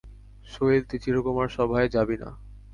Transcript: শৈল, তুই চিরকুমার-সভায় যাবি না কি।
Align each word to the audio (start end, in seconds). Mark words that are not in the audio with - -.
শৈল, 0.45 0.81
তুই 0.89 0.99
চিরকুমার-সভায় 1.03 1.87
যাবি 1.95 2.15
না 2.17 2.29
কি। 2.31 2.39